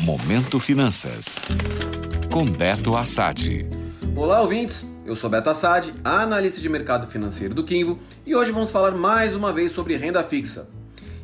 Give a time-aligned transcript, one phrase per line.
[0.00, 1.40] Momento Finanças.
[2.30, 3.64] Com Beto Assad.
[4.16, 4.84] Olá, ouvintes.
[5.06, 9.36] Eu sou Beto Assad, analista de mercado financeiro do Quinvo, e hoje vamos falar mais
[9.36, 10.66] uma vez sobre renda fixa.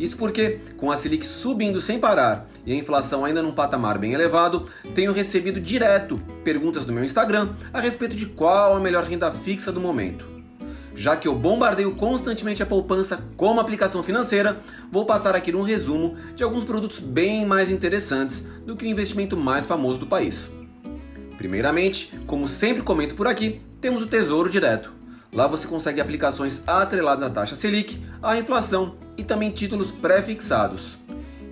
[0.00, 4.14] Isso porque, com a Selic subindo sem parar e a inflação ainda num patamar bem
[4.14, 9.30] elevado, tenho recebido direto perguntas no meu Instagram a respeito de qual a melhor renda
[9.30, 10.35] fixa do momento.
[10.96, 14.58] Já que eu bombardeio constantemente a poupança como aplicação financeira,
[14.90, 19.36] vou passar aqui um resumo de alguns produtos bem mais interessantes do que o investimento
[19.36, 20.50] mais famoso do país.
[21.36, 24.90] Primeiramente, como sempre comento por aqui, temos o Tesouro Direto.
[25.34, 30.96] Lá você consegue aplicações atreladas à taxa Selic, à inflação e também títulos pré-fixados.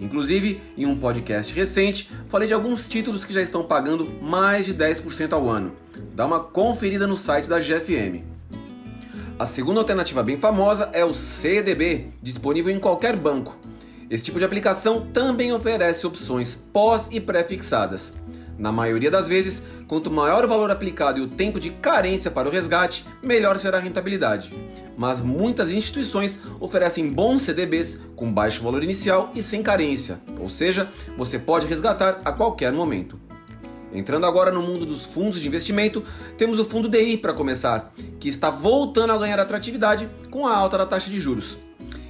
[0.00, 4.72] Inclusive, em um podcast recente, falei de alguns títulos que já estão pagando mais de
[4.72, 5.72] 10% ao ano.
[6.14, 8.31] Dá uma conferida no site da GFM.
[9.42, 13.56] A segunda alternativa bem famosa é o CDB, disponível em qualquer banco.
[14.08, 18.12] Esse tipo de aplicação também oferece opções pós e pré-fixadas.
[18.56, 22.48] Na maioria das vezes, quanto maior o valor aplicado e o tempo de carência para
[22.48, 24.52] o resgate, melhor será a rentabilidade.
[24.96, 30.88] Mas muitas instituições oferecem bons CDBs com baixo valor inicial e sem carência, ou seja,
[31.18, 33.18] você pode resgatar a qualquer momento.
[33.92, 36.02] Entrando agora no mundo dos fundos de investimento,
[36.38, 40.78] temos o fundo DI para começar, que está voltando a ganhar atratividade com a alta
[40.78, 41.58] da taxa de juros.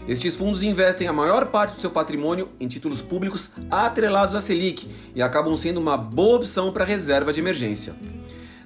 [0.06, 4.88] Estes fundos investem a maior parte do seu patrimônio em títulos públicos atrelados à Selic
[5.14, 7.94] e acabam sendo uma boa opção para reserva de emergência.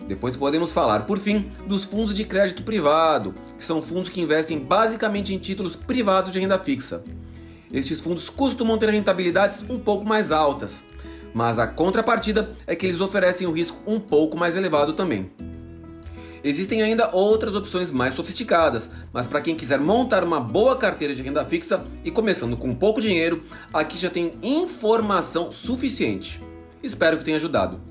[0.08, 4.58] Depois podemos falar, por fim, dos fundos de crédito privado, que são fundos que investem
[4.58, 7.02] basicamente em títulos privados de renda fixa.
[7.72, 10.76] Estes fundos costumam ter rentabilidades um pouco mais altas,
[11.36, 15.30] mas a contrapartida é que eles oferecem um risco um pouco mais elevado também.
[16.42, 21.20] Existem ainda outras opções mais sofisticadas, mas para quem quiser montar uma boa carteira de
[21.22, 26.40] renda fixa e começando com pouco dinheiro, aqui já tem informação suficiente.
[26.82, 27.82] Espero que tenha ajudado.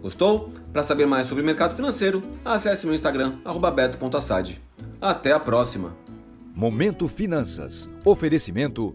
[0.00, 0.52] Gostou?
[0.72, 3.32] Para saber mais sobre o mercado financeiro, acesse meu Instagram,
[3.74, 4.60] beto.assad.
[5.00, 5.92] Até a próxima!
[6.54, 7.90] Momento Finanças.
[8.04, 8.94] Oferecimento